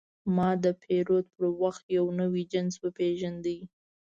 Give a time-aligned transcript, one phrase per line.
[0.35, 3.45] ما د پیرود پر وخت یو نوی جنس وپېژاند.